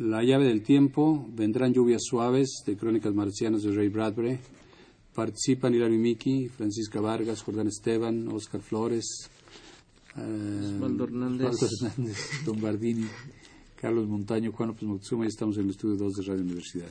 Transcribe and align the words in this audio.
La 0.00 0.22
llave 0.22 0.46
del 0.46 0.62
tiempo, 0.62 1.26
vendrán 1.32 1.72
lluvias 1.72 2.02
suaves 2.04 2.62
de 2.66 2.76
Crónicas 2.76 3.14
Marcianas 3.14 3.62
de 3.62 3.74
Ray 3.74 3.88
Bradbury. 3.88 4.38
Participan 5.14 5.74
Hilario 5.74 5.98
Miki, 5.98 6.48
Francisca 6.48 7.00
Vargas, 7.00 7.42
Jordán 7.42 7.68
Esteban, 7.68 8.28
Oscar 8.28 8.62
Flores, 8.62 9.30
eh, 10.16 10.74
Osvaldo 10.74 11.04
Hernández. 11.04 11.48
Osvaldo 11.48 11.86
Hernández, 11.86 12.18
Don 12.46 12.60
Bardini, 12.60 13.06
Carlos 13.76 14.08
Montaño, 14.08 14.52
Juan 14.52 14.70
López 14.70 14.84
Moctezuma 14.84 15.24
y 15.24 15.28
estamos 15.28 15.56
en 15.58 15.64
el 15.64 15.70
estudio 15.70 15.96
2 15.96 16.14
de 16.14 16.22
Radio 16.22 16.42
Universidad. 16.42 16.90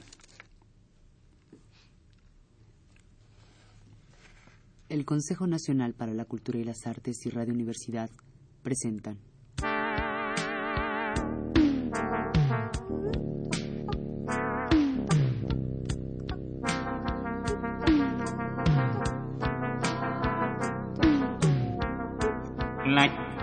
El 4.90 5.06
Consejo 5.06 5.48
Nacional 5.48 5.94
para 5.94 6.14
la 6.14 6.26
Cultura 6.26 6.60
y 6.60 6.64
las 6.64 6.86
Artes 6.86 7.26
y 7.26 7.30
Radio 7.30 7.54
Universidad 7.54 8.10
presentan 8.62 9.31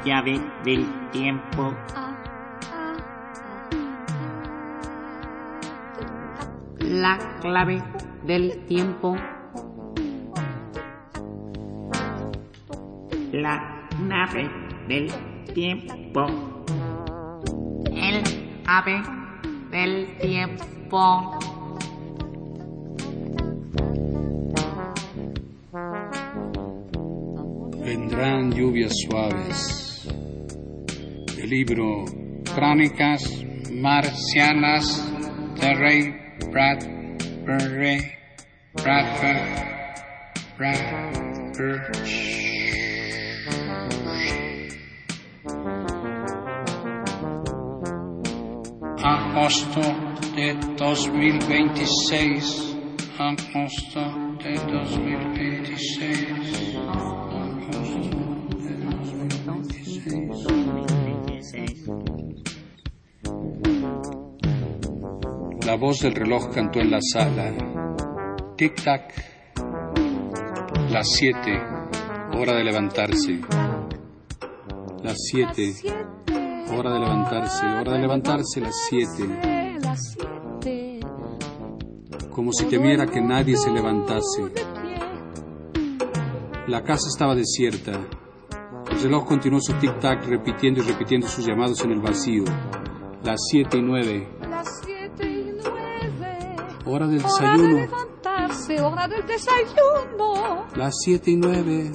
llave 0.05 0.41
del 0.65 0.87
tiempo. 1.11 1.75
La 6.80 7.19
clave 7.41 7.83
del 8.24 8.65
tiempo. 8.66 9.16
La 13.33 13.87
nave 14.01 14.51
del 14.88 15.11
tiempo. 15.55 16.27
El 17.91 18.23
ave 18.66 19.02
del 19.71 20.16
tiempo. 20.18 21.38
Vendrán 27.85 28.52
lluvias 28.52 28.93
suaves. 29.07 29.87
Libro 31.49 32.04
Crónicas 32.54 33.24
Marcianas 33.73 34.85
de 35.59 35.74
Ray 35.74 36.15
Bradbury. 36.52 38.13
Bradbury. 38.74 39.40
Bradbury. 40.59 41.09
Agosto 49.02 49.80
de 50.37 50.52
2026. 50.77 52.77
Agosto 53.18 54.05
de 54.45 54.52
2026. 54.71 56.77
Voz 65.78 66.00
del 66.00 66.15
reloj 66.15 66.50
cantó 66.53 66.81
en 66.81 66.91
la 66.91 66.98
sala. 67.00 67.53
Tic-tac. 68.56 69.12
Las 70.91 71.09
siete. 71.12 71.62
Hora 72.34 72.54
de 72.54 72.65
levantarse. 72.65 73.41
Las 75.03 75.16
siete. 75.31 75.75
Hora 76.76 76.93
de 76.93 77.00
levantarse. 77.00 77.66
Hora 77.66 77.93
de 77.93 77.99
levantarse. 78.00 78.60
Las 78.60 78.75
siete. 78.88 79.78
Como 82.31 82.53
si 82.53 82.66
temiera 82.66 83.06
que 83.06 83.21
nadie 83.21 83.56
se 83.56 83.71
levantase. 83.71 84.53
La 86.66 86.83
casa 86.83 87.09
estaba 87.09 87.34
desierta. 87.34 87.93
El 88.91 89.00
reloj 89.00 89.27
continuó 89.27 89.60
su 89.60 89.75
tic-tac 89.75 90.25
repitiendo 90.27 90.83
y 90.83 90.87
repitiendo 90.87 91.28
sus 91.28 91.47
llamados 91.47 91.84
en 91.84 91.93
el 91.93 92.00
vacío. 92.00 92.45
Las 93.22 93.41
siete 93.49 93.78
y 93.78 93.83
nueve. 93.83 94.38
Hora 96.91 97.06
del 97.06 97.22
Hora 97.22 97.28
de 97.28 97.53
desayuno. 97.59 97.76
levantarse, 97.81 98.81
hora 98.81 99.09
del 99.09 99.26
desayuno. 99.26 100.66
Las 100.75 100.94
siete 101.04 101.31
y 101.32 101.37
nueve. 101.37 101.93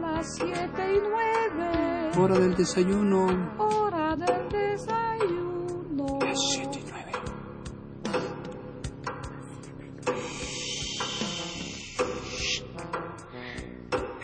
Las 0.00 0.34
siete 0.34 0.94
y 0.94 0.98
nueve. 0.98 2.10
Hora 2.18 2.38
del 2.38 2.56
desayuno. 2.56 3.26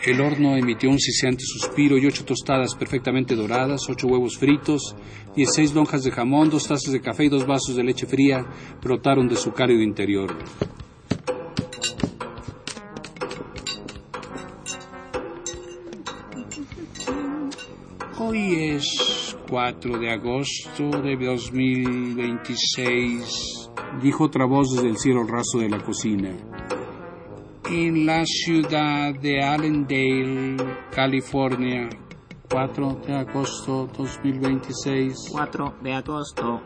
El 0.05 0.21
horno 0.21 0.55
emitió 0.55 0.89
un 0.89 0.97
siseante 0.97 1.43
suspiro 1.45 1.97
y 1.97 2.05
ocho 2.05 2.23
tostadas 2.23 2.73
perfectamente 2.75 3.35
doradas, 3.35 3.89
ocho 3.89 4.07
huevos 4.07 4.37
fritos, 4.37 4.95
dieciséis 5.35 5.73
lonjas 5.73 6.03
de 6.03 6.11
jamón, 6.11 6.49
dos 6.49 6.69
tazas 6.69 6.93
de 6.93 7.01
café 7.01 7.25
y 7.25 7.29
dos 7.29 7.45
vasos 7.45 7.75
de 7.75 7.83
leche 7.83 8.07
fría 8.07 8.45
brotaron 8.81 9.27
de 9.27 9.35
su 9.35 9.51
cálido 9.51 9.81
interior. 9.81 10.37
Hoy 18.19 18.75
es 18.75 19.35
4 19.49 19.99
de 19.99 20.11
agosto 20.11 20.91
de 21.01 21.17
2026, 21.17 23.69
dijo 24.01 24.23
otra 24.23 24.45
voz 24.45 24.75
desde 24.75 24.87
el 24.87 24.97
cielo 24.97 25.23
raso 25.23 25.59
de 25.59 25.67
la 25.67 25.83
cocina. 25.83 26.31
En 27.71 28.05
la 28.07 28.23
ciudad 28.25 29.13
de 29.13 29.43
Allendale, 29.43 30.57
California, 30.91 31.87
4 32.49 33.01
de 33.05 33.13
agosto 33.15 33.87
2026. 33.95 35.13
4 35.31 35.75
de 35.83 35.93
agosto 35.93 36.61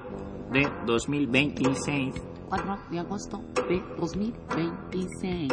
de 0.54 0.66
2026. 0.86 2.16
4 2.48 2.78
de 2.90 3.00
agosto 3.00 3.42
de 3.68 3.84
2026. 4.00 5.52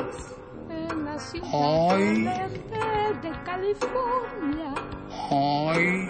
En 0.70 1.04
la 1.04 1.18
ciudad 1.18 1.48
Hoy. 1.52 2.24
de 3.20 3.30
California. 3.44 4.74
Hoy, 5.30 6.08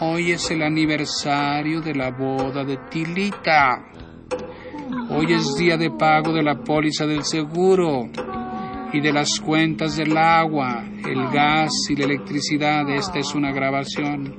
hoy 0.00 0.32
es 0.32 0.50
el 0.50 0.62
aniversario 0.62 1.80
de 1.80 1.94
la 1.94 2.10
boda 2.10 2.64
de 2.64 2.76
Tilita. 2.90 3.84
Hoy 5.10 5.32
es 5.32 5.54
día 5.56 5.76
de 5.76 5.90
pago 5.90 6.32
de 6.32 6.42
la 6.42 6.62
póliza 6.62 7.06
del 7.06 7.24
seguro 7.24 8.04
y 8.92 9.00
de 9.00 9.12
las 9.12 9.40
cuentas 9.40 9.96
del 9.96 10.16
agua, 10.16 10.84
el 11.04 11.28
gas 11.30 11.72
y 11.88 11.96
la 11.96 12.04
electricidad. 12.04 12.88
Esta 12.90 13.18
es 13.18 13.34
una 13.34 13.50
grabación. 13.52 14.38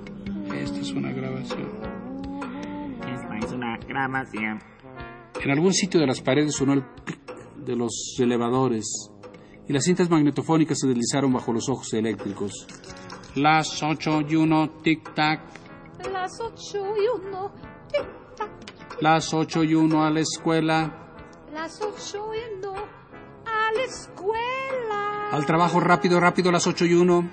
Esta 0.53 0.79
es 0.79 0.91
una 0.91 1.11
grabación. 1.11 1.69
Esta 3.13 3.37
es 3.37 3.51
una 3.51 3.77
grabación. 3.77 4.59
En 5.43 5.51
algún 5.51 5.73
sitio 5.73 5.99
de 5.99 6.07
las 6.07 6.21
paredes 6.21 6.55
sonó 6.55 6.73
el 6.73 6.83
clic 7.03 7.19
de 7.57 7.75
los 7.75 8.15
elevadores 8.19 9.11
y 9.67 9.73
las 9.73 9.83
cintas 9.83 10.09
magnetofónicas 10.09 10.79
se 10.79 10.87
deslizaron 10.87 11.33
bajo 11.33 11.51
los 11.51 11.67
ojos 11.67 11.93
eléctricos. 11.93 12.67
Las 13.35 13.83
ocho 13.83 14.21
y 14.21 14.35
uno, 14.35 14.81
tic-tac. 14.81 15.41
Las 16.11 16.39
ocho 16.39 16.79
y 16.95 17.19
uno. 17.19 17.51
Tic-tac. 17.91 18.26
Las 18.99 19.31
ocho 19.31 19.63
y 19.63 19.75
uno 19.75 20.03
a 20.03 20.09
la 20.09 20.21
escuela. 20.21 20.91
Las 21.53 21.79
ocho 21.81 22.31
y 22.33 22.57
uno. 22.57 22.73
A 23.45 23.71
la 23.71 23.83
escuela. 23.83 25.29
Al 25.31 25.45
trabajo 25.45 25.79
rápido, 25.79 26.19
rápido, 26.19 26.51
las 26.51 26.65
ocho 26.65 26.83
y 26.85 26.95
uno. 26.95 27.29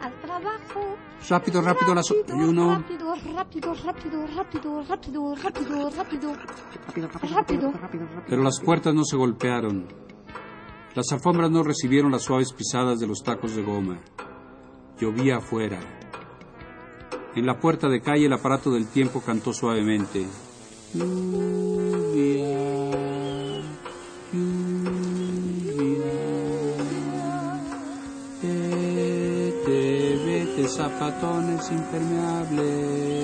Al 0.00 0.12
trabajo. 0.20 0.96
Rápido, 1.28 1.62
rápido, 1.62 1.94
las 1.96 2.10
ocho 2.12 2.24
y 2.28 2.40
uno. 2.40 2.78
Rápido, 2.78 3.14
rápido, 3.34 3.74
rápido, 3.74 4.26
rápido, 4.36 4.84
rápido, 4.84 5.90
rápido, 5.90 5.90
rápido. 5.90 7.72
Rápido. 7.72 7.72
Pero 8.28 8.42
las 8.42 8.60
puertas 8.60 8.94
no 8.94 9.04
se 9.04 9.16
golpearon. 9.16 9.88
Las 10.94 11.10
alfombras 11.12 11.50
no 11.50 11.64
recibieron 11.64 12.12
las 12.12 12.22
suaves 12.22 12.52
pisadas 12.52 13.00
de 13.00 13.08
los 13.08 13.22
tacos 13.24 13.56
de 13.56 13.64
goma. 13.64 13.98
Llovía 15.00 15.38
afuera. 15.38 15.80
En 17.34 17.46
la 17.46 17.58
puerta 17.58 17.88
de 17.88 18.00
calle 18.00 18.26
el 18.26 18.32
aparato 18.32 18.70
del 18.70 18.86
tiempo 18.86 19.20
cantó 19.20 19.52
suavemente. 19.52 20.26
Lluvia, 20.94 22.48
lluvia. 24.32 24.80
Zapatones 30.68 31.70
impermeables. 31.72 33.20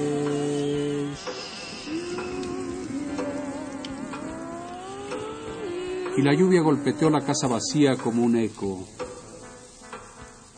y 6.16 6.22
la 6.22 6.32
lluvia 6.34 6.62
golpeteó 6.62 7.10
la 7.10 7.20
casa 7.20 7.46
vacía 7.46 7.96
como 7.96 8.24
un 8.24 8.36
eco. 8.36 8.88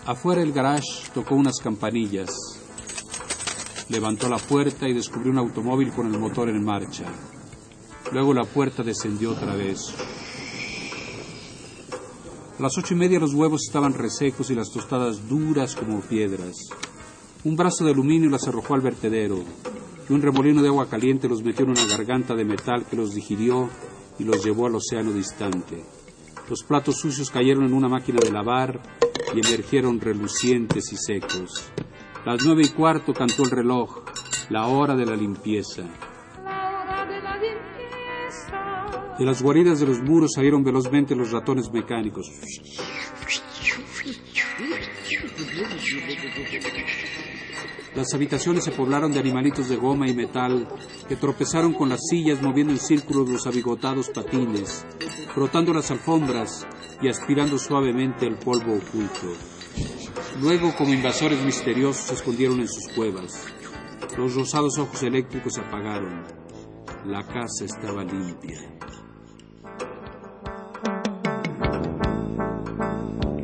Afuera 0.06 0.40
el 0.40 0.52
garage 0.52 1.10
tocó 1.12 1.34
unas 1.34 1.58
campanillas. 1.58 2.57
Levantó 3.88 4.28
la 4.28 4.38
puerta 4.38 4.88
y 4.88 4.92
descubrió 4.92 5.32
un 5.32 5.38
automóvil 5.38 5.92
con 5.92 6.12
el 6.12 6.18
motor 6.18 6.48
en 6.48 6.62
marcha. 6.62 7.04
Luego 8.12 8.34
la 8.34 8.44
puerta 8.44 8.82
descendió 8.82 9.32
otra 9.32 9.54
vez. 9.54 9.94
A 12.58 12.62
las 12.62 12.76
ocho 12.76 12.94
y 12.94 12.96
media 12.96 13.20
los 13.20 13.34
huevos 13.34 13.62
estaban 13.66 13.94
resecos 13.94 14.50
y 14.50 14.54
las 14.54 14.70
tostadas 14.70 15.28
duras 15.28 15.74
como 15.74 16.00
piedras. 16.00 16.56
Un 17.44 17.56
brazo 17.56 17.84
de 17.84 17.92
aluminio 17.92 18.28
las 18.28 18.48
arrojó 18.48 18.74
al 18.74 18.80
vertedero 18.80 19.44
y 20.08 20.12
un 20.12 20.20
remolino 20.20 20.60
de 20.60 20.68
agua 20.68 20.88
caliente 20.88 21.28
los 21.28 21.42
metió 21.42 21.64
en 21.64 21.70
una 21.70 21.86
garganta 21.86 22.34
de 22.34 22.44
metal 22.44 22.84
que 22.84 22.96
los 22.96 23.14
digirió 23.14 23.70
y 24.18 24.24
los 24.24 24.44
llevó 24.44 24.66
al 24.66 24.74
océano 24.74 25.12
distante. 25.12 25.84
Los 26.50 26.62
platos 26.62 26.96
sucios 26.96 27.30
cayeron 27.30 27.64
en 27.64 27.74
una 27.74 27.88
máquina 27.88 28.18
de 28.22 28.32
lavar 28.32 28.80
y 29.34 29.46
emergieron 29.46 30.00
relucientes 30.00 30.92
y 30.92 30.96
secos. 30.96 31.70
Las 32.24 32.44
nueve 32.44 32.62
y 32.64 32.68
cuarto 32.68 33.14
cantó 33.14 33.44
el 33.44 33.50
reloj, 33.50 34.02
la 34.50 34.66
hora 34.66 34.94
de 34.94 35.06
la 35.06 35.16
limpieza. 35.16 35.82
De 39.18 39.24
las 39.24 39.42
guaridas 39.42 39.80
de 39.80 39.86
los 39.86 40.00
muros 40.00 40.32
salieron 40.34 40.62
velozmente 40.62 41.14
los 41.14 41.32
ratones 41.32 41.72
mecánicos. 41.72 42.30
Las 47.94 48.14
habitaciones 48.14 48.64
se 48.64 48.70
poblaron 48.70 49.12
de 49.12 49.18
animalitos 49.18 49.68
de 49.68 49.76
goma 49.76 50.08
y 50.08 50.14
metal 50.14 50.68
que 51.08 51.16
tropezaron 51.16 51.72
con 51.72 51.88
las 51.88 52.00
sillas 52.08 52.42
moviendo 52.42 52.72
en 52.72 52.78
círculos 52.78 53.28
los 53.28 53.46
abigotados 53.46 54.10
patines, 54.10 54.84
frotando 55.34 55.72
las 55.72 55.90
alfombras 55.90 56.66
y 57.00 57.08
aspirando 57.08 57.58
suavemente 57.58 58.26
el 58.26 58.36
polvo 58.36 58.74
oculto. 58.74 59.57
Luego, 60.40 60.72
como 60.76 60.94
invasores 60.94 61.44
misteriosos, 61.44 62.06
se 62.06 62.14
escondieron 62.14 62.60
en 62.60 62.68
sus 62.68 62.86
cuevas. 62.94 63.44
Los 64.16 64.34
rosados 64.34 64.78
ojos 64.78 65.02
eléctricos 65.02 65.54
se 65.54 65.60
apagaron. 65.60 66.22
La 67.06 67.26
casa 67.26 67.64
estaba 67.64 68.04
limpia. 68.04 68.60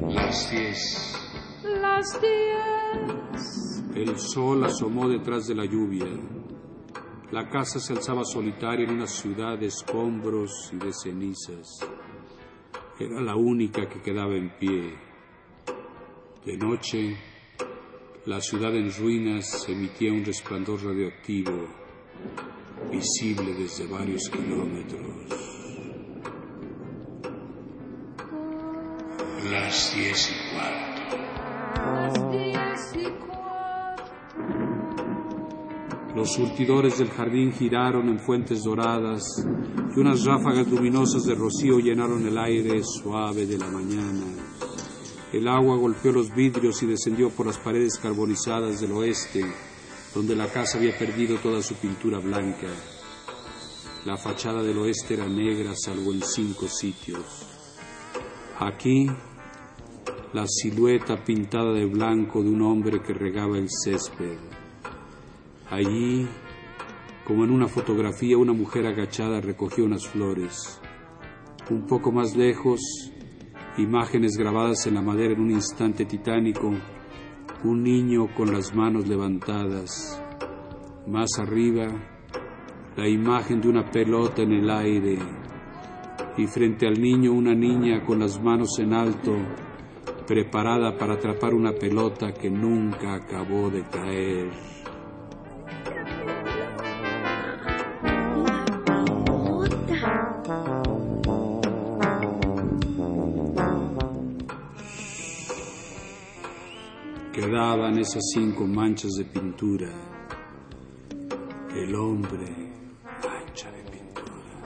Las 0.08 0.50
diez. 0.50 1.14
Las 1.64 2.20
diez. 2.20 3.82
El 3.96 4.18
sol 4.18 4.64
asomó 4.64 5.08
detrás 5.08 5.48
de 5.48 5.54
la 5.56 5.64
lluvia. 5.64 6.06
La 7.32 7.48
casa 7.48 7.80
se 7.80 7.92
alzaba 7.92 8.24
solitaria 8.24 8.86
en 8.86 8.94
una 8.94 9.08
ciudad 9.08 9.58
de 9.58 9.66
escombros 9.66 10.70
y 10.72 10.76
de 10.76 10.92
cenizas. 10.92 11.80
Era 13.00 13.20
la 13.20 13.34
única 13.34 13.88
que 13.88 14.00
quedaba 14.00 14.36
en 14.36 14.56
pie. 14.58 15.13
De 16.44 16.58
noche, 16.58 17.16
la 18.26 18.38
ciudad 18.38 18.74
en 18.76 18.92
ruinas 18.92 19.66
emitía 19.66 20.12
un 20.12 20.22
resplandor 20.22 20.84
radioactivo, 20.84 21.68
visible 22.92 23.54
desde 23.54 23.86
varios 23.86 24.28
kilómetros. 24.28 25.00
Las 29.50 29.94
diez 29.94 30.30
y 30.30 30.34
cuarto. 30.52 31.16
Las 31.76 32.30
diez 32.30 32.92
y 32.94 33.26
cuarto. 33.26 34.12
Los 36.14 36.30
surtidores 36.30 36.98
del 36.98 37.08
jardín 37.08 37.52
giraron 37.52 38.10
en 38.10 38.18
fuentes 38.18 38.62
doradas 38.64 39.24
y 39.96 39.98
unas 39.98 40.22
ráfagas 40.26 40.68
luminosas 40.68 41.24
de 41.24 41.34
rocío 41.34 41.78
llenaron 41.78 42.26
el 42.26 42.36
aire 42.36 42.82
suave 42.84 43.46
de 43.46 43.56
la 43.56 43.70
mañana. 43.70 44.53
El 45.34 45.48
agua 45.48 45.76
golpeó 45.76 46.12
los 46.12 46.32
vidrios 46.32 46.80
y 46.84 46.86
descendió 46.86 47.28
por 47.28 47.46
las 47.46 47.58
paredes 47.58 47.98
carbonizadas 47.98 48.80
del 48.80 48.92
oeste, 48.92 49.44
donde 50.14 50.36
la 50.36 50.46
casa 50.46 50.78
había 50.78 50.96
perdido 50.96 51.38
toda 51.38 51.60
su 51.60 51.74
pintura 51.74 52.20
blanca. 52.20 52.68
La 54.04 54.16
fachada 54.16 54.62
del 54.62 54.78
oeste 54.78 55.14
era 55.14 55.26
negra 55.26 55.74
salvo 55.74 56.12
en 56.12 56.22
cinco 56.22 56.68
sitios. 56.68 57.48
Aquí, 58.60 59.10
la 60.32 60.46
silueta 60.46 61.24
pintada 61.24 61.72
de 61.72 61.86
blanco 61.86 62.40
de 62.40 62.50
un 62.50 62.62
hombre 62.62 63.02
que 63.02 63.12
regaba 63.12 63.58
el 63.58 63.66
césped. 63.68 64.38
Allí, 65.68 66.28
como 67.26 67.42
en 67.42 67.50
una 67.50 67.66
fotografía, 67.66 68.38
una 68.38 68.52
mujer 68.52 68.86
agachada 68.86 69.40
recogió 69.40 69.84
unas 69.84 70.06
flores. 70.06 70.80
Un 71.70 71.86
poco 71.86 72.12
más 72.12 72.36
lejos, 72.36 72.80
imágenes 73.78 74.36
grabadas 74.36 74.86
en 74.86 74.94
la 74.94 75.02
madera 75.02 75.34
en 75.34 75.40
un 75.40 75.50
instante 75.50 76.04
titánico, 76.04 76.72
un 77.64 77.82
niño 77.82 78.28
con 78.34 78.52
las 78.52 78.74
manos 78.74 79.08
levantadas. 79.08 80.22
Más 81.06 81.38
arriba, 81.38 81.86
la 82.96 83.08
imagen 83.08 83.60
de 83.60 83.68
una 83.68 83.90
pelota 83.90 84.42
en 84.42 84.52
el 84.52 84.70
aire 84.70 85.18
y 86.36 86.46
frente 86.46 86.86
al 86.86 87.00
niño 87.00 87.32
una 87.32 87.54
niña 87.54 88.04
con 88.04 88.20
las 88.20 88.40
manos 88.40 88.78
en 88.78 88.92
alto, 88.92 89.32
preparada 90.26 90.96
para 90.96 91.14
atrapar 91.14 91.54
una 91.54 91.72
pelota 91.72 92.32
que 92.32 92.50
nunca 92.50 93.14
acabó 93.14 93.70
de 93.70 93.82
caer. 93.82 94.73
Esas 108.04 108.22
cinco 108.34 108.66
manchas 108.66 109.12
de 109.12 109.24
pintura. 109.24 109.88
El 111.74 111.94
hombre, 111.94 112.50
mancha 113.02 113.70
de 113.70 113.82
pintura. 113.84 114.60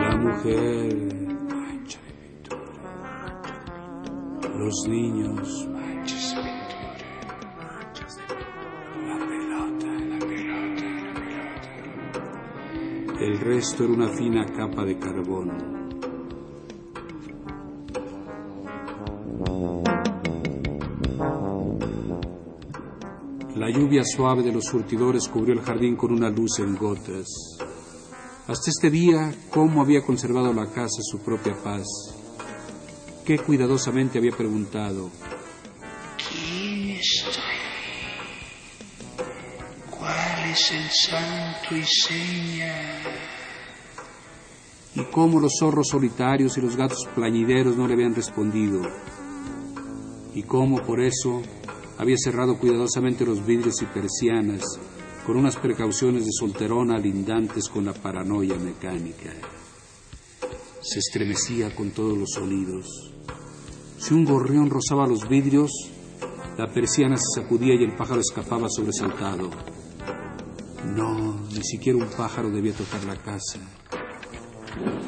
La 0.00 0.16
mujer, 0.16 0.96
mancha 1.50 2.00
de 2.06 2.12
pintura. 2.22 2.72
Los 4.56 4.88
niños, 4.88 5.68
manchas 5.68 6.34
de 6.34 6.42
pintura. 6.42 6.96
La 9.08 9.18
pelota, 9.28 9.90
la 10.08 10.18
pelota, 10.20 10.86
la 11.04 11.12
pelota. 11.20 11.70
El 13.20 13.34
resto 13.40 13.84
era 13.84 13.92
una 13.92 14.08
fina 14.08 14.46
capa 14.46 14.86
de 14.86 14.98
carbón. 14.98 15.50
La 23.62 23.70
lluvia 23.70 24.02
suave 24.04 24.42
de 24.42 24.50
los 24.50 24.64
surtidores 24.64 25.28
cubrió 25.28 25.54
el 25.54 25.60
jardín 25.60 25.94
con 25.94 26.12
una 26.12 26.28
luz 26.28 26.58
en 26.58 26.74
gotas. 26.74 27.28
Hasta 28.48 28.70
este 28.70 28.90
día, 28.90 29.32
cómo 29.50 29.80
había 29.80 30.02
conservado 30.02 30.52
la 30.52 30.66
casa 30.66 31.00
su 31.00 31.20
propia 31.20 31.54
paz. 31.62 31.86
Qué 33.24 33.38
cuidadosamente 33.38 34.18
había 34.18 34.32
preguntado. 34.32 35.12
¿Quién 36.28 36.88
ahí? 36.88 37.02
¿Cuál 39.90 40.50
es 40.50 40.72
el 40.72 40.90
santo 40.90 41.76
y 41.76 41.84
seña? 41.84 42.98
Y 44.96 45.04
cómo 45.12 45.38
los 45.38 45.52
zorros 45.60 45.86
solitarios 45.86 46.58
y 46.58 46.62
los 46.62 46.74
gatos 46.74 47.08
plañideros 47.14 47.76
no 47.76 47.86
le 47.86 47.94
habían 47.94 48.16
respondido. 48.16 48.82
Y 50.34 50.42
cómo 50.42 50.82
por 50.82 51.00
eso 51.00 51.42
había 51.98 52.16
cerrado 52.16 52.58
cuidadosamente 52.58 53.24
los 53.24 53.44
vidrios 53.44 53.82
y 53.82 53.86
persianas 53.86 54.62
con 55.26 55.36
unas 55.36 55.56
precauciones 55.56 56.24
de 56.24 56.32
solterona 56.32 56.98
lindantes 56.98 57.68
con 57.68 57.84
la 57.84 57.92
paranoia 57.92 58.56
mecánica. 58.56 59.32
Se 60.80 60.98
estremecía 60.98 61.74
con 61.74 61.90
todos 61.92 62.18
los 62.18 62.30
sonidos. 62.30 62.86
Si 63.98 64.14
un 64.14 64.24
gorrión 64.24 64.68
rozaba 64.68 65.06
los 65.06 65.28
vidrios, 65.28 65.70
la 66.58 66.66
persiana 66.72 67.16
se 67.16 67.40
sacudía 67.40 67.74
y 67.74 67.84
el 67.84 67.94
pájaro 67.94 68.20
escapaba 68.20 68.68
sobresaltado. 68.68 69.48
No, 70.96 71.40
ni 71.50 71.62
siquiera 71.62 71.98
un 71.98 72.10
pájaro 72.10 72.50
debía 72.50 72.72
tocar 72.72 73.04
la 73.04 73.16
casa. 73.16 73.60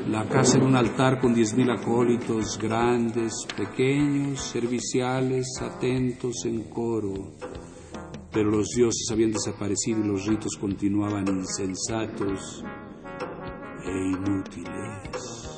La 0.08 0.28
casa 0.28 0.58
era 0.58 0.66
un 0.66 0.76
altar 0.76 1.20
con 1.20 1.34
diez 1.34 1.54
mil 1.54 1.70
acólitos, 1.70 2.58
grandes, 2.58 3.32
pequeños, 3.56 4.40
serviciales, 4.40 5.46
atentos 5.60 6.44
en 6.44 6.64
coro. 6.64 7.34
Pero 8.30 8.50
los 8.50 8.68
dioses 8.76 9.08
habían 9.10 9.32
desaparecido 9.32 10.00
y 10.00 10.08
los 10.08 10.26
ritos 10.26 10.56
continuaban 10.60 11.24
insensatos 11.28 12.64
e 13.84 13.90
inútiles. 13.90 15.53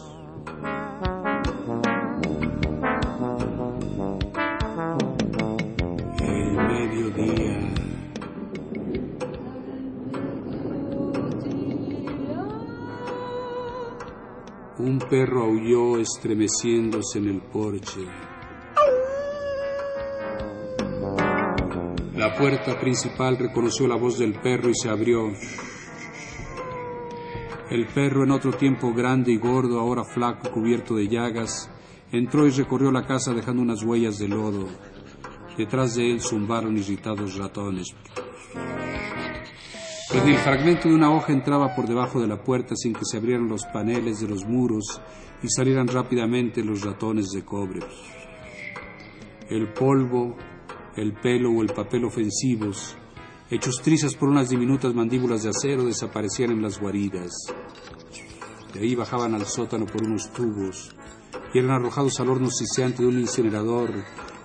Perro 15.08 15.44
aulló 15.44 15.98
estremeciéndose 15.98 17.18
en 17.18 17.28
el 17.28 17.40
porche. 17.40 18.00
La 22.14 22.34
puerta 22.36 22.78
principal 22.80 23.36
reconoció 23.36 23.86
la 23.86 23.96
voz 23.96 24.18
del 24.18 24.34
perro 24.40 24.70
y 24.70 24.74
se 24.74 24.88
abrió. 24.88 25.32
El 27.70 27.86
perro, 27.88 28.24
en 28.24 28.30
otro 28.30 28.52
tiempo 28.52 28.92
grande 28.92 29.32
y 29.32 29.38
gordo, 29.38 29.80
ahora 29.80 30.04
flaco, 30.04 30.50
cubierto 30.50 30.94
de 30.94 31.08
llagas, 31.08 31.70
entró 32.12 32.46
y 32.46 32.50
recorrió 32.50 32.90
la 32.90 33.06
casa 33.06 33.32
dejando 33.34 33.62
unas 33.62 33.82
huellas 33.82 34.18
de 34.18 34.28
lodo. 34.28 34.66
Detrás 35.56 35.94
de 35.94 36.10
él 36.12 36.20
zumbaron 36.20 36.76
irritados 36.76 37.36
ratones. 37.36 37.94
Pero 40.16 40.28
el 40.28 40.38
fragmento 40.38 40.88
de 40.88 40.94
una 40.94 41.14
hoja 41.14 41.34
entraba 41.34 41.74
por 41.74 41.86
debajo 41.86 42.18
de 42.18 42.26
la 42.26 42.42
puerta 42.42 42.74
sin 42.74 42.94
que 42.94 43.04
se 43.04 43.18
abrieran 43.18 43.50
los 43.50 43.66
paneles 43.66 44.18
de 44.18 44.26
los 44.26 44.46
muros 44.46 44.98
y 45.42 45.48
salieran 45.50 45.88
rápidamente 45.88 46.64
los 46.64 46.80
ratones 46.80 47.32
de 47.32 47.44
cobre. 47.44 47.80
El 49.50 49.74
polvo, 49.74 50.34
el 50.96 51.12
pelo 51.12 51.50
o 51.50 51.60
el 51.60 51.68
papel 51.68 52.06
ofensivos, 52.06 52.96
hechos 53.50 53.82
trizas 53.82 54.14
por 54.14 54.30
unas 54.30 54.48
diminutas 54.48 54.94
mandíbulas 54.94 55.42
de 55.42 55.50
acero, 55.50 55.84
desaparecían 55.84 56.52
en 56.52 56.62
las 56.62 56.80
guaridas. 56.80 57.32
De 58.72 58.80
ahí 58.80 58.94
bajaban 58.94 59.34
al 59.34 59.44
sótano 59.44 59.84
por 59.84 60.02
unos 60.02 60.32
tubos 60.32 60.96
y 61.52 61.58
eran 61.58 61.72
arrojados 61.72 62.18
al 62.20 62.30
horno 62.30 62.48
siseante 62.50 63.02
de 63.02 63.08
un 63.10 63.18
incinerador 63.18 63.90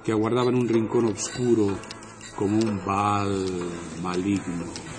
que 0.03 0.11
aguardaba 0.11 0.49
en 0.49 0.57
un 0.57 0.67
rincón 0.67 1.05
oscuro 1.05 1.77
como 2.35 2.57
un 2.57 2.85
bal 2.85 3.47
maligno. 4.03 4.90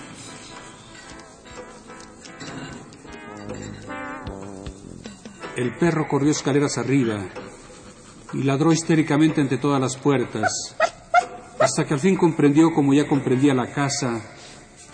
El 5.55 5.77
perro 5.77 6.07
corrió 6.07 6.31
escaleras 6.31 6.79
arriba 6.79 7.25
y 8.33 8.41
ladró 8.41 8.73
histéricamente 8.73 9.39
ante 9.39 9.59
todas 9.59 9.79
las 9.79 9.95
puertas, 9.97 10.75
hasta 11.59 11.85
que 11.85 11.93
al 11.93 11.99
fin 11.99 12.15
comprendió, 12.15 12.73
como 12.73 12.91
ya 12.91 13.07
comprendía 13.07 13.53
la 13.53 13.71
casa, 13.71 14.19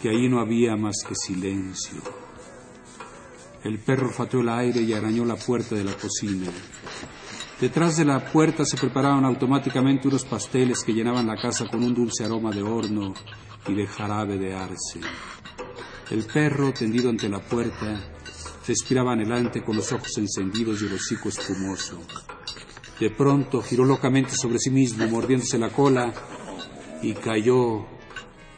que 0.02 0.10
allí 0.10 0.28
no 0.28 0.42
había 0.42 0.76
más 0.76 0.98
que 1.08 1.16
silencio. 1.16 2.02
El 3.64 3.80
perro 3.80 4.08
olfateó 4.08 4.42
el 4.42 4.50
aire 4.50 4.82
y 4.82 4.92
arañó 4.92 5.24
la 5.24 5.38
puerta 5.38 5.76
de 5.76 5.86
la 5.86 5.94
cocina. 5.94 6.52
Detrás 7.62 7.96
de 7.96 8.04
la 8.04 8.26
puerta 8.26 8.66
se 8.66 8.78
preparaban 8.78 9.24
automáticamente 9.24 10.10
unos 10.10 10.26
pasteles 10.26 10.84
que 10.84 10.94
llenaban 10.94 11.28
la 11.28 11.38
casa 11.38 11.68
con 11.70 11.84
un 11.84 11.94
dulce 11.94 12.26
aroma 12.26 12.52
de 12.52 12.64
horno 12.64 13.14
y 13.66 13.74
de 13.74 13.88
jarabe 13.88 14.38
de 14.38 14.56
arce. 14.56 15.00
El 16.12 16.26
perro, 16.26 16.74
tendido 16.74 17.10
ante 17.10 17.30
la 17.30 17.40
puerta, 17.40 18.19
respiraba 18.70 19.14
anhelante 19.14 19.64
con 19.64 19.76
los 19.76 19.92
ojos 19.92 20.16
encendidos 20.18 20.82
y 20.82 20.86
el 20.86 20.94
hocico 20.94 21.30
espumoso. 21.30 22.00
De 23.00 23.10
pronto 23.10 23.62
giró 23.64 23.84
locamente 23.84 24.32
sobre 24.36 24.60
sí 24.60 24.70
mismo, 24.70 25.08
mordiéndose 25.08 25.58
la 25.58 25.70
cola, 25.70 26.14
y 27.02 27.14
cayó 27.14 27.86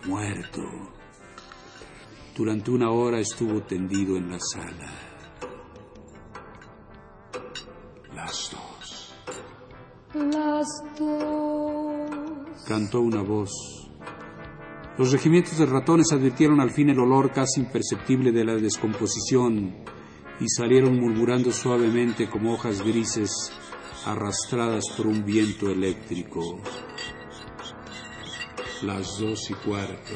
muerto. 0.06 0.62
Durante 2.36 2.72
una 2.72 2.92
hora 2.92 3.20
estuvo 3.20 3.62
tendido 3.62 4.18
en 4.18 4.32
la 4.32 4.40
sala. 4.40 4.92
Las 8.14 8.52
dos. 8.52 9.16
Las 10.14 10.68
dos. 11.00 12.68
Cantó 12.68 13.00
una 13.00 13.22
voz. 13.22 13.52
Los 14.98 15.12
regimientos 15.14 15.58
de 15.58 15.66
ratones 15.66 16.12
advirtieron 16.12 16.60
al 16.60 16.72
fin 16.72 16.90
el 16.90 17.00
olor 17.00 17.32
casi 17.32 17.62
imperceptible 17.62 18.34
de 18.34 18.44
la 18.44 18.56
descomposición 18.56 19.86
y 20.42 20.50
salieron 20.50 21.00
murmurando 21.00 21.52
suavemente 21.52 22.28
como 22.28 22.54
hojas 22.54 22.82
grises 22.82 23.52
arrastradas 24.06 24.86
por 24.98 25.06
un 25.06 25.24
viento 25.24 25.70
eléctrico. 25.70 26.60
Las 28.82 29.20
dos 29.20 29.52
y 29.52 29.54
cuarto. 29.54 30.14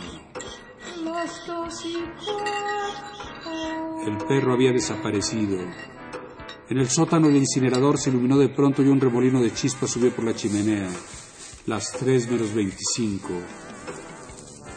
Las 1.03 1.45
dos 1.45 1.85
y 1.85 1.93
cuarto. 2.25 2.55
El 4.07 4.17
perro 4.27 4.53
había 4.53 4.71
desaparecido. 4.71 5.59
En 6.69 6.79
el 6.79 6.89
sótano 6.89 7.27
del 7.27 7.37
incinerador 7.37 7.99
se 7.99 8.09
iluminó 8.09 8.39
de 8.39 8.49
pronto 8.49 8.81
y 8.81 8.87
un 8.87 8.99
remolino 8.99 9.39
de 9.39 9.53
chispas 9.53 9.91
subió 9.91 10.11
por 10.15 10.25
la 10.25 10.33
chimenea. 10.33 10.89
Las 11.67 11.91
tres 11.91 12.27
menos 12.27 12.51
veinticinco. 12.51 13.33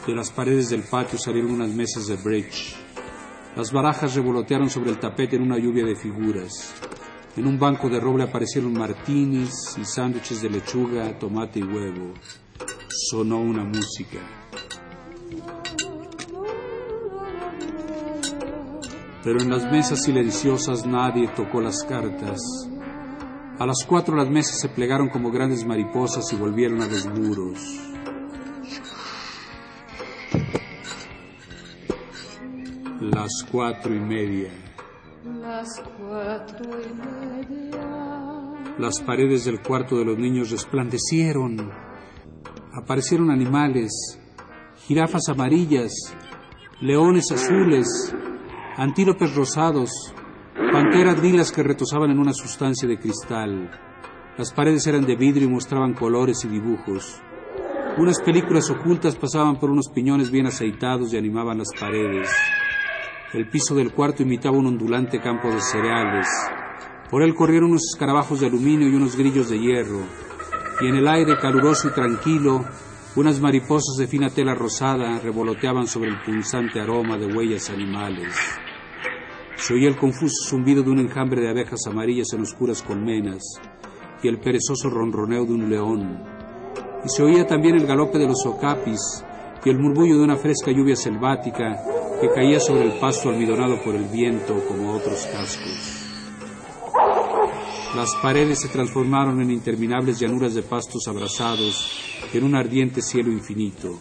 De 0.06 0.14
las 0.14 0.30
paredes 0.30 0.68
del 0.68 0.82
patio 0.82 1.18
salieron 1.18 1.52
unas 1.52 1.70
mesas 1.70 2.06
de 2.06 2.16
bridge. 2.16 2.87
Las 3.58 3.72
barajas 3.72 4.14
revolotearon 4.14 4.70
sobre 4.70 4.90
el 4.90 5.00
tapete 5.00 5.34
en 5.34 5.42
una 5.42 5.58
lluvia 5.58 5.84
de 5.84 5.96
figuras. 5.96 6.72
En 7.36 7.44
un 7.44 7.58
banco 7.58 7.88
de 7.88 7.98
roble 7.98 8.22
aparecieron 8.22 8.72
martinis 8.72 9.76
y 9.76 9.84
sándwiches 9.84 10.42
de 10.42 10.48
lechuga, 10.48 11.18
tomate 11.18 11.58
y 11.58 11.64
huevo. 11.64 12.14
Sonó 13.10 13.38
una 13.38 13.64
música. 13.64 14.20
Pero 19.24 19.40
en 19.40 19.50
las 19.50 19.64
mesas 19.72 20.04
silenciosas 20.04 20.86
nadie 20.86 21.26
tocó 21.34 21.60
las 21.60 21.82
cartas. 21.82 22.38
A 23.58 23.66
las 23.66 23.84
cuatro 23.88 24.14
las 24.14 24.30
mesas 24.30 24.60
se 24.60 24.68
plegaron 24.68 25.08
como 25.08 25.32
grandes 25.32 25.66
mariposas 25.66 26.32
y 26.32 26.36
volvieron 26.36 26.80
a 26.80 26.86
los 26.86 27.06
muros. 27.06 27.58
Las 33.18 33.44
cuatro 33.50 33.92
y 33.92 33.98
media. 33.98 34.48
Las 35.24 35.82
cuatro 35.98 36.70
y 36.80 36.94
media. 36.94 37.84
Las 38.78 39.00
paredes 39.00 39.44
del 39.44 39.60
cuarto 39.60 39.96
de 39.96 40.04
los 40.04 40.16
niños 40.16 40.52
resplandecieron. 40.52 41.68
Aparecieron 42.80 43.32
animales, 43.32 43.90
jirafas 44.86 45.28
amarillas, 45.28 45.92
leones 46.80 47.32
azules, 47.32 48.14
antílopes 48.76 49.34
rosados, 49.34 49.90
panteras 50.70 51.20
lilas 51.20 51.50
que 51.50 51.64
retosaban 51.64 52.12
en 52.12 52.20
una 52.20 52.32
sustancia 52.32 52.86
de 52.86 53.00
cristal. 53.00 53.68
Las 54.38 54.52
paredes 54.52 54.86
eran 54.86 55.04
de 55.04 55.16
vidrio 55.16 55.48
y 55.48 55.50
mostraban 55.50 55.94
colores 55.94 56.44
y 56.44 56.48
dibujos. 56.48 57.20
Unas 57.98 58.20
películas 58.20 58.70
ocultas 58.70 59.16
pasaban 59.16 59.58
por 59.58 59.70
unos 59.70 59.88
piñones 59.92 60.30
bien 60.30 60.46
aceitados 60.46 61.12
y 61.12 61.16
animaban 61.16 61.58
las 61.58 61.70
paredes. 61.80 62.30
El 63.34 63.46
piso 63.46 63.74
del 63.74 63.92
cuarto 63.92 64.22
imitaba 64.22 64.56
un 64.56 64.68
ondulante 64.68 65.20
campo 65.20 65.50
de 65.50 65.60
cereales. 65.60 66.26
Por 67.10 67.22
él 67.22 67.34
corrieron 67.34 67.70
unos 67.70 67.90
escarabajos 67.92 68.40
de 68.40 68.46
aluminio 68.46 68.88
y 68.88 68.94
unos 68.94 69.16
grillos 69.16 69.50
de 69.50 69.58
hierro. 69.58 70.00
Y 70.80 70.86
en 70.86 70.94
el 70.94 71.06
aire 71.06 71.36
caluroso 71.38 71.88
y 71.88 71.92
tranquilo, 71.92 72.64
unas 73.16 73.38
mariposas 73.38 73.96
de 73.98 74.06
fina 74.06 74.30
tela 74.30 74.54
rosada 74.54 75.18
revoloteaban 75.18 75.86
sobre 75.86 76.08
el 76.08 76.22
punzante 76.22 76.80
aroma 76.80 77.18
de 77.18 77.26
huellas 77.26 77.68
animales. 77.68 78.34
Se 79.56 79.74
oía 79.74 79.88
el 79.88 79.96
confuso 79.96 80.48
zumbido 80.48 80.82
de 80.82 80.90
un 80.90 81.00
enjambre 81.00 81.42
de 81.42 81.50
abejas 81.50 81.86
amarillas 81.86 82.32
en 82.32 82.40
oscuras 82.40 82.82
colmenas 82.82 83.42
y 84.22 84.28
el 84.28 84.38
perezoso 84.38 84.88
ronroneo 84.88 85.44
de 85.44 85.52
un 85.52 85.68
león. 85.68 86.24
Y 87.04 87.10
se 87.10 87.22
oía 87.22 87.46
también 87.46 87.74
el 87.74 87.86
galope 87.86 88.16
de 88.16 88.26
los 88.26 88.46
ocapis 88.46 89.22
y 89.62 89.68
el 89.68 89.78
murmullo 89.78 90.16
de 90.16 90.24
una 90.24 90.36
fresca 90.36 90.70
lluvia 90.70 90.96
selvática 90.96 91.76
que 92.20 92.28
caía 92.28 92.60
sobre 92.60 92.84
el 92.84 92.98
pasto 92.98 93.28
almidonado 93.28 93.80
por 93.82 93.94
el 93.94 94.04
viento 94.04 94.64
como 94.66 94.92
otros 94.92 95.26
cascos. 95.26 96.04
Las 97.96 98.14
paredes 98.22 98.60
se 98.60 98.68
transformaron 98.68 99.40
en 99.40 99.50
interminables 99.50 100.20
llanuras 100.20 100.54
de 100.54 100.62
pastos 100.62 101.08
abrasados 101.08 102.00
y 102.32 102.38
en 102.38 102.44
un 102.44 102.54
ardiente 102.54 103.00
cielo 103.02 103.32
infinito. 103.32 103.98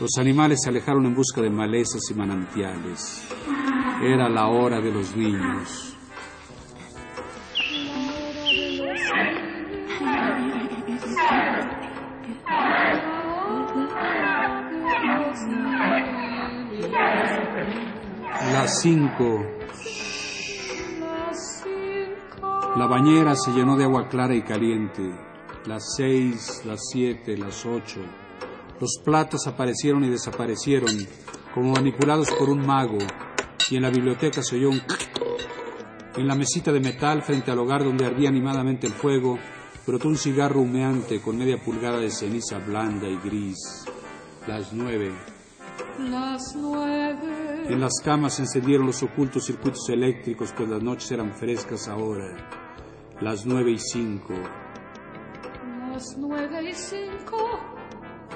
Los 0.00 0.10
animales 0.18 0.60
se 0.62 0.70
alejaron 0.70 1.06
en 1.06 1.14
busca 1.14 1.40
de 1.42 1.50
malezas 1.50 2.02
y 2.10 2.14
manantiales. 2.14 3.26
Era 4.02 4.28
la 4.28 4.46
hora 4.48 4.80
de 4.80 4.92
los 4.92 5.16
niños. 5.16 5.97
Las 18.78 18.84
cinco. 18.84 19.44
Las 21.00 21.64
cinco. 21.64 22.74
La 22.76 22.86
bañera 22.86 23.34
se 23.34 23.50
llenó 23.50 23.76
de 23.76 23.82
agua 23.82 24.06
clara 24.06 24.36
y 24.36 24.42
caliente. 24.42 25.02
Las 25.66 25.96
seis, 25.96 26.62
las 26.64 26.78
siete, 26.92 27.36
las 27.36 27.66
ocho. 27.66 27.98
Los 28.80 29.00
platos 29.04 29.48
aparecieron 29.48 30.04
y 30.04 30.10
desaparecieron, 30.10 30.94
como 31.52 31.72
manipulados 31.72 32.30
por 32.30 32.50
un 32.50 32.64
mago, 32.64 32.98
y 33.68 33.74
en 33.74 33.82
la 33.82 33.90
biblioteca 33.90 34.44
se 34.44 34.54
oyó 34.54 34.70
un... 34.70 34.80
En 36.14 36.28
la 36.28 36.36
mesita 36.36 36.70
de 36.70 36.78
metal, 36.78 37.22
frente 37.22 37.50
al 37.50 37.58
hogar 37.58 37.82
donde 37.82 38.06
ardía 38.06 38.28
animadamente 38.28 38.86
el 38.86 38.92
fuego, 38.92 39.40
brotó 39.88 40.06
un 40.06 40.16
cigarro 40.16 40.60
humeante 40.60 41.20
con 41.20 41.36
media 41.36 41.60
pulgada 41.60 41.98
de 41.98 42.12
ceniza 42.12 42.58
blanda 42.58 43.08
y 43.08 43.16
gris. 43.16 43.88
Las 44.46 44.72
nueve. 44.72 45.12
Las 45.98 46.54
nueve. 46.54 47.37
En 47.68 47.80
las 47.80 48.00
camas 48.02 48.36
se 48.36 48.42
encendieron 48.42 48.86
los 48.86 49.02
ocultos 49.02 49.44
circuitos 49.44 49.86
eléctricos, 49.90 50.54
pues 50.56 50.70
las 50.70 50.82
noches 50.82 51.12
eran 51.12 51.34
frescas 51.34 51.86
ahora. 51.86 52.48
Las 53.20 53.44
nueve 53.44 53.72
y 53.72 53.78
cinco. 53.78 54.32
Las 55.92 56.16
nueve 56.16 56.70
y 56.70 56.72
cinco. 56.72 57.36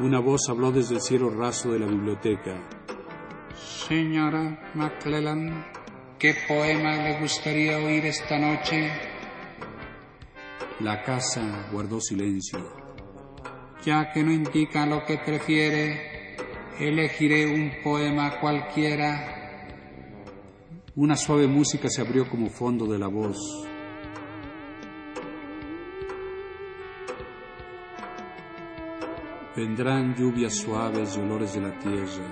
Una 0.01 0.21
voz 0.21 0.51
habló 0.51 0.71
desde 0.71 0.97
el 0.97 1.01
cielo 1.01 1.31
raso 1.31 1.73
de 1.73 1.79
la 1.79 1.87
biblioteca. 1.87 2.61
Señora 3.55 4.71
McClellan, 4.75 5.65
¿qué 6.19 6.35
poema 6.47 6.97
le 6.97 7.21
gustaría 7.21 7.79
oír 7.79 8.05
esta 8.05 8.39
noche? 8.39 8.91
La 10.81 11.03
casa 11.05 11.69
guardó 11.73 12.01
silencio. 12.01 12.59
Ya 13.83 14.13
que 14.13 14.23
no 14.23 14.31
indica 14.31 14.85
lo 14.85 15.05
que 15.07 15.19
prefiere, 15.25 16.12
elegiré 16.79 17.47
un 17.47 17.83
poema 17.83 18.41
cualquiera. 18.41 19.39
Una 20.97 21.17
suave 21.17 21.47
música 21.47 21.89
se 21.89 22.03
abrió 22.03 22.29
como 22.29 22.49
fondo 22.49 22.87
de 22.87 22.99
la 22.99 23.09
voz. 23.09 23.67
Vendrán 29.55 30.15
lluvias 30.15 30.55
suaves 30.55 31.17
y 31.17 31.21
olores 31.21 31.55
de 31.55 31.61
la 31.61 31.79
tierra, 31.79 32.27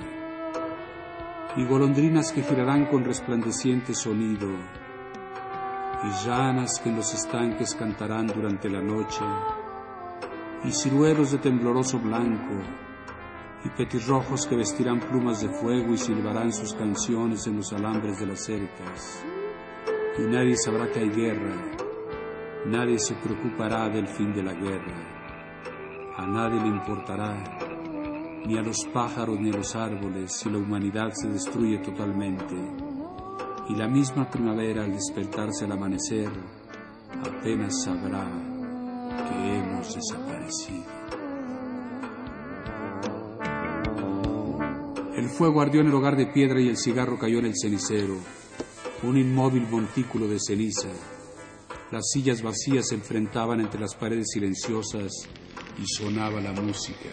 y 1.56 1.64
golondrinas 1.66 2.32
que 2.32 2.42
girarán 2.42 2.86
con 2.86 3.04
resplandeciente 3.04 3.92
sonido, 3.92 4.48
y 6.02 6.26
llanas 6.26 6.80
que 6.80 6.88
en 6.88 6.96
los 6.96 7.12
estanques 7.12 7.74
cantarán 7.74 8.26
durante 8.26 8.70
la 8.70 8.80
noche, 8.80 9.22
y 10.64 10.72
ciruelos 10.72 11.32
de 11.32 11.38
tembloroso 11.38 11.98
blanco, 11.98 12.54
y 13.64 13.68
petirrojos 13.70 14.46
que 14.46 14.56
vestirán 14.56 15.00
plumas 15.00 15.42
de 15.42 15.48
fuego 15.48 15.92
y 15.92 15.98
silbarán 15.98 16.52
sus 16.52 16.74
canciones 16.74 17.46
en 17.46 17.56
los 17.56 17.72
alambres 17.72 18.18
de 18.18 18.26
las 18.26 18.44
cercas. 18.44 19.24
Y 20.18 20.22
nadie 20.22 20.56
sabrá 20.56 20.90
que 20.90 21.00
hay 21.00 21.10
guerra, 21.10 21.56
nadie 22.66 22.98
se 22.98 23.14
preocupará 23.14 23.88
del 23.88 24.06
fin 24.08 24.32
de 24.32 24.42
la 24.42 24.54
guerra 24.54 25.20
a 26.20 26.26
nadie 26.26 26.60
le 26.60 26.68
importará, 26.68 27.34
ni 28.44 28.58
a 28.58 28.62
los 28.62 28.84
pájaros 28.92 29.40
ni 29.40 29.50
a 29.50 29.56
los 29.56 29.74
árboles, 29.74 30.32
si 30.32 30.50
la 30.50 30.58
humanidad 30.58 31.10
se 31.14 31.28
destruye 31.28 31.78
totalmente. 31.78 32.54
Y 33.70 33.74
la 33.74 33.88
misma 33.88 34.28
primavera 34.28 34.84
al 34.84 34.92
despertarse 34.92 35.64
al 35.64 35.72
amanecer, 35.72 36.28
apenas 37.24 37.84
sabrá 37.84 38.26
que 39.28 39.56
hemos 39.56 39.94
desaparecido. 39.94 40.99
El 45.20 45.28
fuego 45.28 45.60
ardió 45.60 45.82
en 45.82 45.88
el 45.88 45.94
hogar 45.94 46.16
de 46.16 46.24
piedra 46.24 46.62
y 46.62 46.68
el 46.68 46.78
cigarro 46.78 47.18
cayó 47.18 47.40
en 47.40 47.44
el 47.44 47.54
cenicero, 47.54 48.16
un 49.02 49.18
inmóvil 49.18 49.68
montículo 49.68 50.26
de 50.26 50.38
ceniza. 50.40 50.88
Las 51.90 52.08
sillas 52.10 52.40
vacías 52.40 52.88
se 52.88 52.94
enfrentaban 52.94 53.60
entre 53.60 53.78
las 53.78 53.94
paredes 53.94 54.28
silenciosas 54.32 55.12
y 55.76 55.84
sonaba 55.86 56.40
la 56.40 56.52
música. 56.52 57.10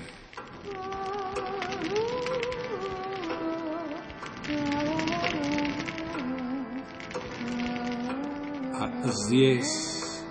A 8.73 8.87
las 9.05 9.29
diez 9.29 10.23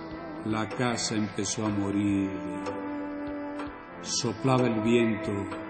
la 0.47 0.67
casa 0.67 1.13
empezó 1.13 1.63
a 1.63 1.69
morir. 1.69 2.31
Soplaba 4.01 4.65
el 4.65 4.81
viento. 4.81 5.66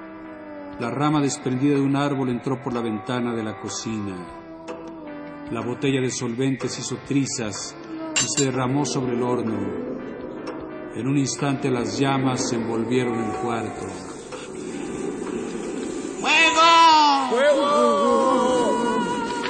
La 0.80 0.92
rama 0.92 1.22
desprendida 1.22 1.74
de 1.74 1.82
un 1.82 1.96
árbol 1.96 2.30
entró 2.30 2.62
por 2.62 2.72
la 2.72 2.82
ventana 2.82 3.34
de 3.34 3.44
la 3.44 3.60
cocina. 3.60 4.16
La 5.50 5.62
botella 5.62 6.00
de 6.02 6.12
solventes 6.12 6.78
hizo 6.78 6.98
trizas 6.98 7.76
y 8.16 8.28
se 8.38 8.46
derramó 8.46 8.86
sobre 8.86 9.16
el 9.16 9.24
horno. 9.24 9.58
En 10.94 11.08
un 11.08 11.18
instante 11.18 11.72
las 11.72 11.98
llamas 11.98 12.50
se 12.50 12.58
envolvieron 12.58 13.18
el 13.18 13.32
cuarto. 13.38 13.88
¡Fuego! 16.22 17.30
¡Fuego! 17.32 18.58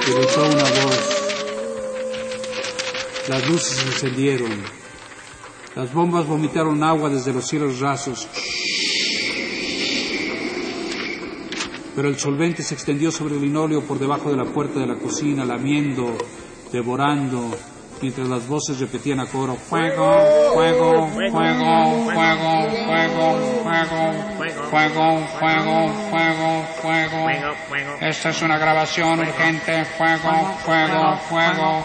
Gritó 0.06 0.46
una 0.46 0.62
voz. 0.62 1.18
Las 3.28 3.50
luces 3.50 3.76
se 3.76 3.86
encendieron. 3.86 4.52
Las 5.76 5.92
bombas 5.92 6.26
vomitaron 6.26 6.82
agua 6.82 7.10
desde 7.10 7.34
los 7.34 7.46
cielos 7.46 7.80
rasos. 7.80 8.26
Pero 11.98 12.10
el 12.10 12.16
solvente 12.16 12.62
se 12.62 12.74
extendió 12.74 13.10
sobre 13.10 13.34
el 13.34 13.40
linóleo 13.40 13.82
por 13.82 13.98
debajo 13.98 14.30
de 14.30 14.36
la 14.36 14.44
puerta 14.44 14.78
de 14.78 14.86
la 14.86 14.94
cocina, 14.94 15.44
lamiendo, 15.44 16.16
devorando, 16.70 17.50
mientras 18.00 18.28
las 18.28 18.46
voces 18.46 18.78
repetían 18.78 19.18
a 19.18 19.26
coro, 19.26 19.56
fuego, 19.56 20.16
fuego, 20.54 21.08
fuego, 21.08 21.32
fuego, 21.32 22.70
fuego, 22.84 23.40
fuego, 23.64 24.14
fuego, 24.70 25.26
fuego, 25.40 25.88
fuego, 26.08 26.64
fuego, 26.80 27.98
Esta 28.00 28.28
es 28.28 28.42
una 28.42 28.58
grabación 28.58 29.18
urgente, 29.18 29.84
fuego, 29.84 30.56
fuego, 30.64 31.16
fuego. 31.28 31.84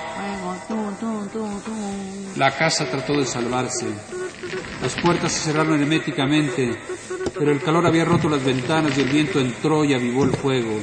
La 2.36 2.52
casa 2.52 2.86
trató 2.86 3.14
de 3.14 3.26
salvarse. 3.26 3.88
Las 4.84 4.96
puertas 4.96 5.32
se 5.32 5.40
cerraron 5.40 5.80
herméticamente, 5.80 6.78
pero 7.40 7.54
el 7.54 7.62
calor 7.62 7.88
había 7.88 8.04
roto 8.04 8.28
las 8.28 8.44
ventanas 8.44 8.98
y 8.98 9.02
el 9.02 9.08
viento 9.08 9.40
entró 9.40 9.86
y 9.86 9.94
avivó 9.94 10.26
el 10.26 10.34
fuego. 10.34 10.78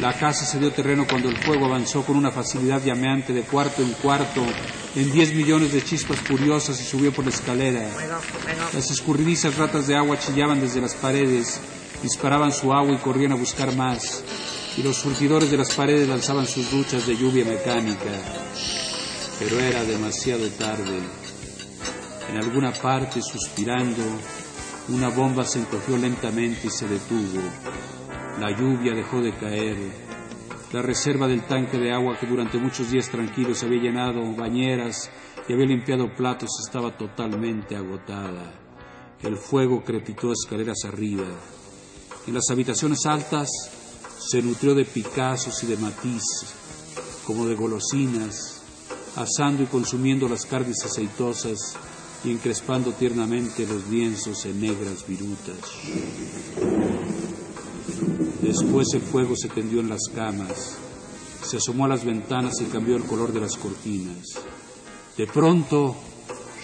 La 0.00 0.12
casa 0.12 0.44
se 0.44 0.58
dio 0.58 0.72
terreno 0.72 1.06
cuando 1.08 1.28
el 1.28 1.36
fuego 1.36 1.66
avanzó 1.66 2.04
con 2.04 2.16
una 2.16 2.32
facilidad 2.32 2.82
llameante 2.82 3.32
de 3.32 3.42
cuarto 3.42 3.82
en 3.82 3.92
cuarto, 3.92 4.44
en 4.96 5.12
diez 5.12 5.32
millones 5.32 5.72
de 5.72 5.84
chispas 5.84 6.18
furiosas 6.18 6.80
y 6.80 6.84
subió 6.84 7.12
por 7.12 7.24
la 7.24 7.30
escalera. 7.30 7.88
Las 8.72 8.90
escurridizas 8.90 9.56
ratas 9.58 9.86
de 9.86 9.94
agua 9.94 10.18
chillaban 10.18 10.60
desde 10.60 10.80
las 10.80 10.94
paredes, 10.94 11.60
disparaban 12.02 12.50
su 12.50 12.72
agua 12.72 12.94
y 12.94 12.98
corrían 12.98 13.30
a 13.30 13.36
buscar 13.36 13.76
más, 13.76 14.24
y 14.76 14.82
los 14.82 14.96
surtidores 14.96 15.52
de 15.52 15.56
las 15.56 15.72
paredes 15.72 16.08
lanzaban 16.08 16.48
sus 16.48 16.68
duchas 16.68 17.06
de 17.06 17.16
lluvia 17.16 17.44
mecánica. 17.44 18.10
Pero 19.38 19.60
era 19.60 19.84
demasiado 19.84 20.48
tarde. 20.48 21.23
En 22.30 22.36
alguna 22.36 22.72
parte, 22.72 23.20
suspirando, 23.20 24.02
una 24.88 25.08
bomba 25.08 25.44
se 25.44 25.60
encogió 25.60 25.96
lentamente 25.96 26.66
y 26.66 26.70
se 26.70 26.86
detuvo. 26.88 27.40
La 28.40 28.50
lluvia 28.50 28.94
dejó 28.94 29.20
de 29.20 29.32
caer. 29.36 29.76
La 30.72 30.82
reserva 30.82 31.28
del 31.28 31.46
tanque 31.46 31.78
de 31.78 31.92
agua 31.92 32.18
que 32.18 32.26
durante 32.26 32.58
muchos 32.58 32.90
días 32.90 33.08
tranquilos 33.08 33.62
había 33.62 33.82
llenado 33.82 34.20
bañeras 34.34 35.10
y 35.48 35.52
había 35.52 35.66
limpiado 35.66 36.12
platos 36.14 36.50
estaba 36.66 36.96
totalmente 36.96 37.76
agotada. 37.76 38.52
El 39.22 39.36
fuego 39.36 39.82
crepitó 39.84 40.32
escaleras 40.32 40.84
arriba. 40.84 41.26
En 42.26 42.34
las 42.34 42.50
habitaciones 42.50 43.06
altas 43.06 43.48
se 44.18 44.42
nutrió 44.42 44.74
de 44.74 44.84
picazos 44.84 45.62
y 45.62 45.66
de 45.66 45.76
matiz, 45.76 46.24
como 47.26 47.46
de 47.46 47.54
golosinas, 47.54 48.62
asando 49.16 49.62
y 49.62 49.66
consumiendo 49.66 50.28
las 50.28 50.44
carnes 50.44 50.84
aceitosas 50.84 51.76
y 52.24 52.30
encrespando 52.30 52.92
tiernamente 52.92 53.66
los 53.66 53.86
lienzos 53.88 54.44
en 54.46 54.60
negras 54.60 55.06
virutas. 55.06 55.58
Después 58.40 58.88
el 58.94 59.02
fuego 59.02 59.34
se 59.36 59.48
tendió 59.48 59.80
en 59.80 59.88
las 59.88 60.02
camas, 60.14 60.78
se 61.42 61.58
asomó 61.58 61.84
a 61.84 61.88
las 61.88 62.04
ventanas 62.04 62.60
y 62.60 62.64
cambió 62.64 62.96
el 62.96 63.04
color 63.04 63.32
de 63.32 63.40
las 63.40 63.56
cortinas. 63.56 64.38
De 65.16 65.26
pronto, 65.26 65.96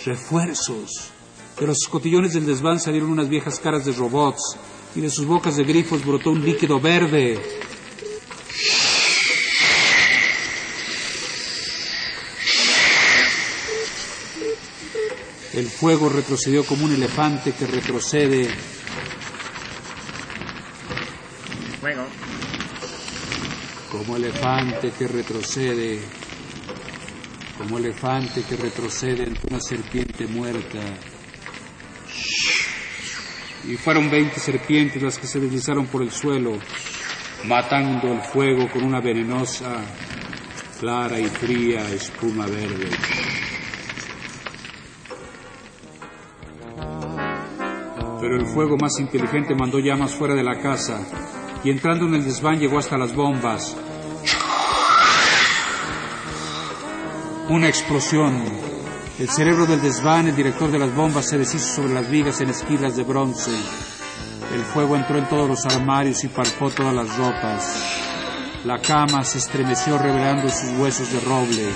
refuerzos. 0.05 1.11
De 1.59 1.67
los 1.67 1.79
escotillones 1.83 2.33
del 2.33 2.47
desván 2.47 2.81
salieron 2.81 3.11
unas 3.11 3.29
viejas 3.29 3.61
caras 3.61 3.85
de 3.85 3.93
robots 3.93 4.57
y 4.97 5.01
de 5.01 5.11
sus 5.11 5.27
bocas 5.27 5.57
de 5.57 5.65
grifos 5.65 6.05
brotó 6.05 6.31
un 6.31 6.45
líquido 6.45 6.81
verde. 6.81 7.60
El 15.61 15.69
fuego 15.69 16.09
retrocedió 16.09 16.65
como 16.65 16.87
un 16.87 16.95
elefante 16.95 17.53
que 17.53 17.67
retrocede 17.67 18.49
Fuego. 21.79 22.07
como 23.93 24.17
elefante 24.17 24.91
que 24.99 25.07
retrocede, 25.07 26.01
como 27.59 27.77
elefante 27.77 28.43
que 28.43 28.57
retrocede 28.57 29.25
ante 29.25 29.49
una 29.51 29.61
serpiente 29.61 30.27
muerta. 30.27 30.81
Y 33.69 33.77
fueron 33.77 34.11
veinte 34.11 34.41
serpientes 34.41 35.03
las 35.03 35.19
que 35.19 35.27
se 35.27 35.41
deslizaron 35.41 35.89
por 35.89 36.01
el 36.01 36.11
suelo, 36.11 36.59
matando 37.45 38.15
el 38.15 38.23
fuego 38.23 38.67
con 38.73 38.83
una 38.83 39.03
venenosa, 39.03 39.77
clara 40.81 41.21
y 41.21 41.27
fría 41.27 41.87
espuma 41.93 42.47
verde. 42.47 42.89
Pero 48.21 48.37
el 48.37 48.47
fuego 48.47 48.77
más 48.77 49.01
inteligente 49.01 49.55
mandó 49.55 49.79
llamas 49.79 50.15
fuera 50.15 50.35
de 50.35 50.45
la 50.45 50.61
casa 50.61 51.01
y 51.65 51.71
entrando 51.71 52.07
en 52.07 52.15
el 52.15 52.25
desván 52.25 52.59
llegó 52.59 52.79
hasta 52.79 52.99
las 52.99 53.15
bombas. 53.15 53.77
Una 57.49 57.69
explosión. 57.69 58.45
El 59.19 59.29
cerebro 59.29 59.67
del 59.67 59.83
desván, 59.83 60.29
el 60.29 60.37
director 60.37 60.71
de 60.71 60.79
las 60.79 60.95
bombas, 60.95 61.29
se 61.29 61.37
deshizo 61.37 61.75
sobre 61.75 61.93
las 61.95 62.09
vigas 62.11 62.41
en 62.41 62.51
esquilas 62.51 62.97
de 62.97 63.05
bronce. 63.05 63.51
El 64.55 64.63
fuego 64.63 64.97
entró 64.97 65.19
en 65.19 65.29
todos 65.29 65.49
los 65.49 65.67
armarios 65.67 66.25
y 66.25 66.29
palpó 66.29 66.71
todas 66.71 66.95
las 66.95 67.17
ropas. 67.17 68.01
La 68.65 68.79
cama 68.79 69.25
se 69.25 69.39
estremeció 69.39 69.99
revelando 69.99 70.49
sus 70.49 70.79
huesos 70.79 71.13
de 71.13 71.21
roble, 71.21 71.69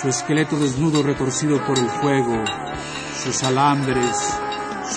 su 0.00 0.08
esqueleto 0.08 0.58
desnudo 0.58 1.02
retorcido 1.02 1.64
por 1.66 1.78
el 1.78 1.88
fuego, 1.88 2.44
sus 3.22 3.42
alambres, 3.44 4.16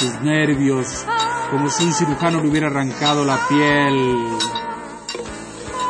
sus 0.02 0.20
nervios, 0.22 1.06
como 1.52 1.70
si 1.70 1.86
un 1.86 1.94
cirujano 1.94 2.42
le 2.42 2.50
hubiera 2.50 2.68
arrancado 2.68 3.24
la 3.24 3.38
piel. 3.48 4.36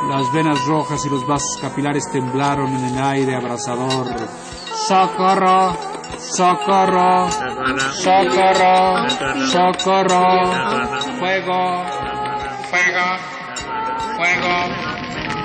Las 0.09 0.33
venas 0.33 0.65
rojas 0.65 1.05
y 1.05 1.09
los 1.09 1.25
vasos 1.25 1.57
capilares 1.61 2.11
temblaron 2.11 2.75
en 2.75 2.85
el 2.93 3.01
aire 3.01 3.35
abrasador. 3.37 4.07
¡Socorro! 4.85 5.77
¡Socorro! 6.19 7.31
¡Socorro! 7.93 9.09
¡Socorro! 9.47 10.51
Fuego, 11.17 11.85
fuego, 12.69 13.07
fuego, 14.17 14.55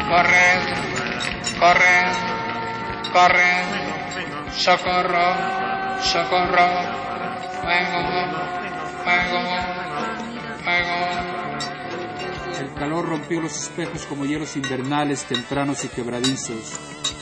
corred, 0.09 0.62
corred, 1.61 2.12
corred, 3.12 3.64
socorro, 4.57 5.29
socorro, 6.00 7.07
fuego. 7.62 8.56
El 12.59 12.75
calor 12.75 13.09
rompió 13.09 13.40
los 13.40 13.57
espejos 13.57 14.05
como 14.07 14.25
hielos 14.25 14.57
invernales 14.57 15.25
tempranos 15.27 15.85
y 15.85 15.88
quebradizos, 15.88 16.73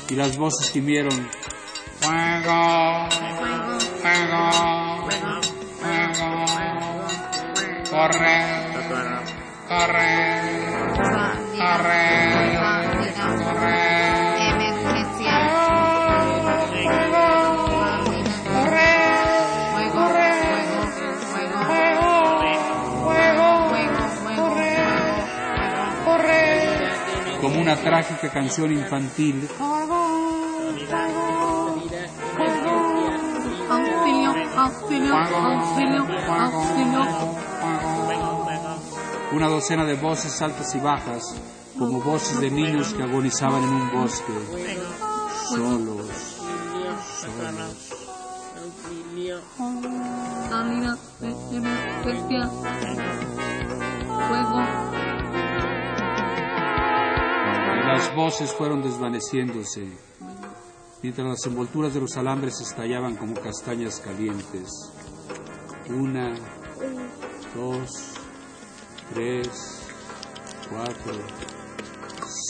y 0.08 0.14
las 0.14 0.38
voces 0.38 0.70
gimieron. 0.70 1.28
Fuego, 2.00 3.08
fuego, 4.00 4.50
fuego, 5.78 6.44
corre, 7.90 8.36
corre, 9.68 10.14
corre, 11.58 12.04
corre. 12.38 12.73
Una 27.64 27.76
trágica 27.76 28.30
canción 28.30 28.72
infantil. 28.72 29.48
Una 39.32 39.48
docena 39.48 39.84
de 39.86 39.94
voces 39.94 40.42
altas 40.42 40.74
y 40.74 40.80
bajas, 40.80 41.34
como 41.78 42.02
voces 42.02 42.38
de 42.40 42.50
niños 42.50 42.92
que 42.92 43.02
agonizaban 43.02 43.62
en 43.62 43.70
un 43.70 43.92
bosque, 43.92 44.32
solos, 45.48 46.06
solos. 47.18 47.94
Fuego. 54.28 54.83
Las 57.86 58.14
voces 58.16 58.50
fueron 58.52 58.82
desvaneciéndose, 58.82 59.86
mientras 61.02 61.28
las 61.28 61.46
envolturas 61.46 61.92
de 61.92 62.00
los 62.00 62.16
alambres 62.16 62.60
estallaban 62.60 63.14
como 63.14 63.34
castañas 63.34 64.00
calientes. 64.00 64.70
Una, 65.90 66.34
dos, 67.54 67.90
tres, 69.12 69.48
cuatro, 70.70 71.12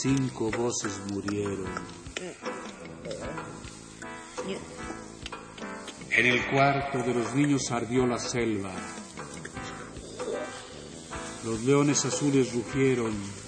cinco 0.01 0.49
voces 0.51 0.99
murieron. 1.11 1.69
En 6.11 6.25
el 6.25 6.49
cuarto 6.49 6.99
de 6.99 7.13
los 7.13 7.35
niños 7.35 7.71
ardió 7.71 8.07
la 8.07 8.17
selva. 8.17 8.71
Los 11.43 11.61
leones 11.63 12.05
azules 12.05 12.53
rugieron. 12.53 13.44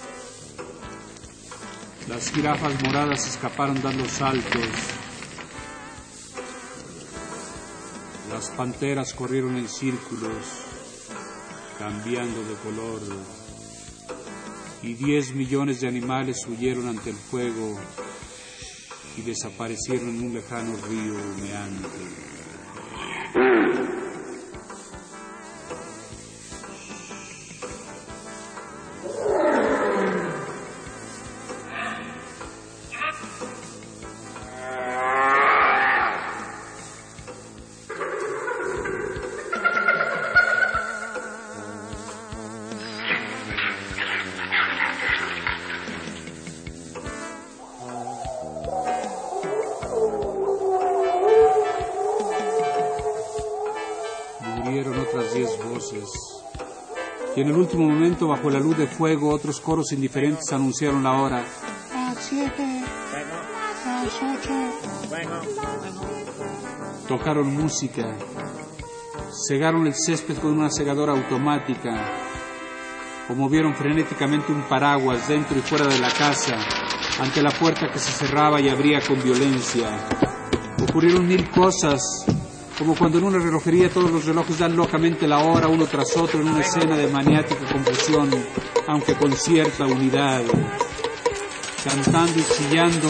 Las 2.08 2.30
jirafas 2.30 2.82
moradas 2.82 3.28
escaparon 3.28 3.82
dando 3.82 4.08
saltos. 4.08 4.66
Las 8.32 8.48
panteras 8.50 9.12
corrieron 9.12 9.56
en 9.58 9.68
círculos, 9.68 10.46
cambiando 11.78 12.42
de 12.44 12.54
color. 12.56 13.02
Y 14.82 14.94
diez 14.94 15.34
millones 15.34 15.82
de 15.82 15.88
animales 15.88 16.46
huyeron 16.46 16.88
ante 16.88 17.10
el 17.10 17.16
fuego 17.16 17.78
y 19.18 19.22
desaparecieron 19.22 20.08
en 20.08 20.22
un 20.28 20.34
lejano 20.34 20.76
río 20.88 21.12
humeante. 21.12 22.37
Bajo 58.26 58.50
la 58.50 58.58
luz 58.58 58.76
de 58.76 58.86
fuego, 58.86 59.30
otros 59.30 59.60
coros 59.60 59.92
indiferentes 59.92 60.52
anunciaron 60.52 61.04
la 61.04 61.12
hora. 61.12 61.44
Siete, 62.18 62.82
ocho, 64.04 64.58
Tocaron 67.06 67.54
música. 67.54 68.16
Cegaron 69.46 69.86
el 69.86 69.94
césped 69.94 70.36
con 70.38 70.58
una 70.58 70.70
segadora 70.70 71.12
automática. 71.12 72.04
O 73.30 73.34
movieron 73.34 73.74
frenéticamente 73.74 74.52
un 74.52 74.62
paraguas 74.62 75.28
dentro 75.28 75.56
y 75.58 75.60
fuera 75.60 75.86
de 75.86 75.98
la 75.98 76.10
casa, 76.10 76.56
ante 77.20 77.42
la 77.42 77.50
puerta 77.50 77.88
que 77.92 77.98
se 77.98 78.10
cerraba 78.10 78.60
y 78.60 78.68
abría 78.68 79.00
con 79.00 79.22
violencia. 79.22 79.88
Ocurrieron 80.82 81.26
mil 81.26 81.50
cosas, 81.50 82.02
como 82.78 82.94
cuando 82.94 83.18
en 83.18 83.24
una 83.24 83.38
relojería 83.40 83.90
todos 83.90 84.10
los 84.10 84.24
relojes 84.24 84.58
dan 84.58 84.76
locamente 84.76 85.26
la 85.26 85.40
hora 85.40 85.66
uno 85.66 85.86
tras 85.86 86.16
otro 86.16 86.40
en 86.40 86.48
una 86.48 86.60
escena 86.60 86.96
de 86.96 87.08
maniática 87.08 87.66
confusión, 87.72 88.30
aunque 88.86 89.14
con 89.14 89.32
cierta 89.32 89.84
unidad. 89.84 90.42
Cantando 91.82 92.38
y 92.38 92.44
chillando, 92.44 93.08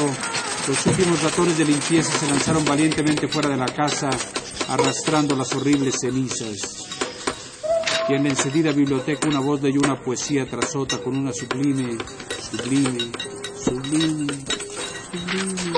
los 0.67 0.87
últimos 0.87 1.23
ratones 1.23 1.59
de 1.59 1.67
limpieza 1.67 2.19
se 2.19 2.27
lanzaron 2.31 2.65
valientemente 2.65 3.29
fuera 3.29 3.51
de 3.51 3.59
la 3.59 3.67
casa, 3.67 4.09
arrastrando 4.69 5.37
las 5.37 5.55
horribles 5.55 5.97
cenizas. 6.01 6.87
Y 8.09 8.15
en 8.15 8.23
la 8.23 8.31
encendida 8.31 8.73
biblioteca 8.73 9.29
una 9.29 9.41
voz 9.41 9.61
leyó 9.63 9.81
una 9.85 10.01
poesía 10.01 10.47
tras 10.49 10.75
otra 10.77 10.99
con 10.99 11.15
una 11.15 11.33
sublime, 11.33 11.99
sublime, 12.51 13.11
sublime, 13.63 14.27
sublime 15.11 15.78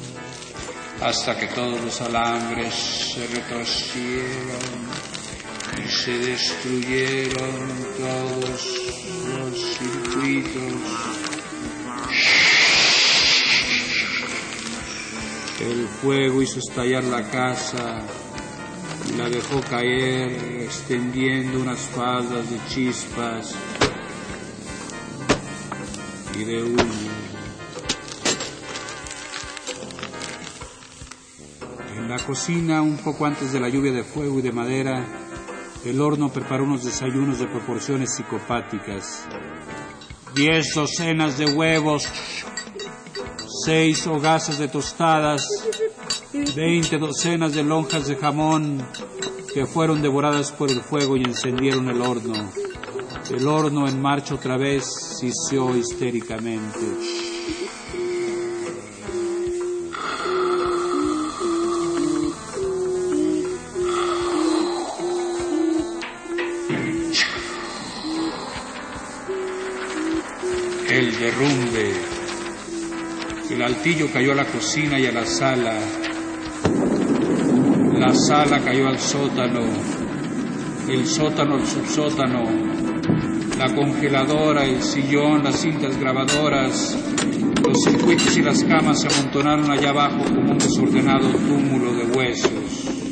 Hasta 1.01 1.35
que 1.35 1.47
todos 1.47 1.81
los 1.81 1.99
alambres 2.01 2.73
se 2.75 3.25
retorcieron 3.25 4.61
y 5.83 5.89
se 5.89 6.11
destruyeron 6.11 7.85
todos 7.97 8.91
los 9.27 9.77
circuitos. 9.77 10.73
El 15.59 15.87
fuego 15.87 16.41
hizo 16.43 16.59
estallar 16.59 17.03
la 17.05 17.29
casa 17.29 18.01
y 19.09 19.17
la 19.17 19.27
dejó 19.27 19.59
caer, 19.61 20.61
extendiendo 20.61 21.59
unas 21.59 21.79
faldas 21.79 22.49
de 22.49 22.57
chispas 22.69 23.55
y 26.39 26.43
de 26.43 26.63
humo. 26.63 27.10
La 32.11 32.19
cocina, 32.19 32.81
un 32.81 32.97
poco 32.97 33.25
antes 33.25 33.53
de 33.53 33.59
la 33.61 33.69
lluvia 33.69 33.93
de 33.93 34.03
fuego 34.03 34.39
y 34.39 34.41
de 34.41 34.51
madera, 34.51 35.05
el 35.85 36.01
horno 36.01 36.27
preparó 36.27 36.65
unos 36.65 36.83
desayunos 36.83 37.39
de 37.39 37.47
proporciones 37.47 38.13
psicopáticas. 38.13 39.23
Diez 40.35 40.73
docenas 40.75 41.37
de 41.37 41.45
huevos, 41.45 42.09
seis 43.63 44.05
hogazas 44.07 44.59
de 44.59 44.67
tostadas, 44.67 45.47
veinte 46.53 46.97
docenas 46.97 47.53
de 47.53 47.63
lonjas 47.63 48.07
de 48.07 48.17
jamón 48.17 48.85
que 49.53 49.65
fueron 49.65 50.01
devoradas 50.01 50.51
por 50.51 50.69
el 50.69 50.81
fuego 50.81 51.15
y 51.15 51.23
encendieron 51.23 51.87
el 51.87 52.01
horno. 52.01 52.51
El 53.29 53.47
horno 53.47 53.87
en 53.87 54.01
marcha 54.01 54.35
otra 54.35 54.57
vez 54.57 54.83
sisió 55.17 55.77
histéricamente. 55.77 57.20
Derrumbe. 71.21 71.93
El 73.51 73.61
altillo 73.61 74.07
cayó 74.11 74.31
a 74.31 74.35
la 74.35 74.45
cocina 74.45 74.99
y 74.99 75.05
a 75.05 75.11
la 75.11 75.23
sala. 75.23 75.73
La 77.93 78.11
sala 78.15 78.59
cayó 78.63 78.87
al 78.87 78.97
sótano. 78.97 79.61
El 80.89 81.05
sótano 81.05 81.55
al 81.55 81.67
subsótano. 81.67 82.43
La 83.59 83.71
congeladora, 83.75 84.65
el 84.65 84.81
sillón, 84.81 85.43
las 85.43 85.61
cintas 85.61 85.95
grabadoras. 85.99 86.97
Los 87.67 87.83
circuitos 87.83 88.35
y 88.37 88.41
las 88.41 88.63
camas 88.63 89.01
se 89.01 89.07
amontonaron 89.07 89.69
allá 89.69 89.91
abajo 89.91 90.23
como 90.23 90.53
un 90.53 90.57
desordenado 90.57 91.29
túmulo 91.29 91.93
de 91.93 92.05
huesos. 92.17 93.10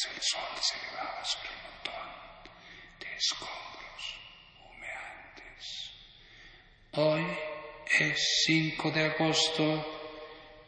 Se 0.00 0.08
elevaba 0.08 1.20
sobre 1.24 1.50
un 1.50 1.60
montón 1.68 2.08
de 3.00 3.08
escombros 3.16 4.02
humeantes. 4.64 5.64
Hoy 6.92 7.26
es 7.98 8.16
5 8.46 8.90
de 8.92 9.04
agosto 9.04 9.84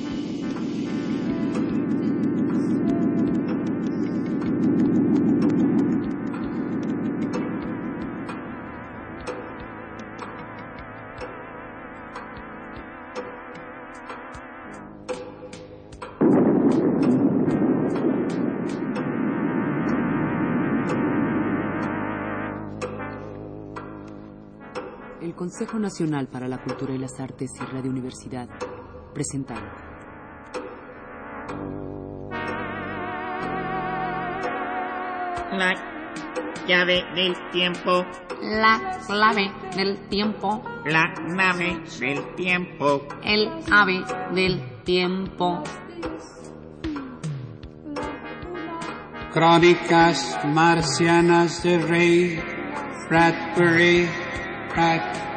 Consejo 25.62 25.78
Nacional 25.78 26.28
para 26.28 26.48
la 26.48 26.58
Cultura 26.58 26.92
y 26.96 26.98
las 26.98 27.20
Artes 27.20 27.52
y 27.62 27.64
Radio 27.72 27.92
Universidad 27.92 28.50
presentaron 29.14 29.70
La 35.52 35.76
llave 36.68 37.04
del 37.14 37.36
tiempo. 37.52 38.04
La 38.42 39.00
clave 39.06 39.52
del 39.76 40.00
tiempo. 40.10 40.64
La 40.84 41.14
nave 41.28 41.80
del 42.00 42.34
tiempo. 42.34 43.08
El 43.24 43.48
ave 43.72 44.04
del 44.34 44.84
tiempo. 44.84 45.62
Crónicas 49.32 50.40
marcianas 50.44 51.62
de 51.62 51.78
Rey 51.78 52.40
Bradbury, 53.08 54.08
Bradbury, 54.08 54.10
Bradbury. 54.74 55.31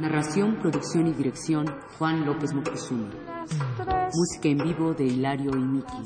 Narración, 0.00 0.56
producción 0.60 1.08
y 1.08 1.12
dirección 1.12 1.66
Juan 1.98 2.24
López 2.24 2.54
Moctezuma. 2.54 3.10
Música 4.14 4.48
en 4.48 4.58
vivo 4.58 4.94
de 4.94 5.04
Hilario 5.04 5.50
y 5.56 5.64
Miki. 5.64 6.04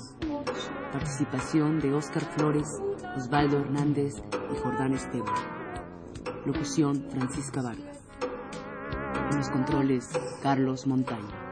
Participación 0.90 1.80
de 1.80 1.92
Óscar 1.92 2.22
Flores, 2.34 2.68
Osvaldo 3.14 3.58
Hernández 3.58 4.14
y 4.32 4.56
Jordán 4.56 4.94
Esteban. 4.94 5.34
Locución 6.46 7.04
Francisca 7.10 7.60
Vargas. 7.60 8.02
En 9.30 9.36
los 9.36 9.50
controles 9.50 10.08
Carlos 10.42 10.86
Montaña. 10.86 11.43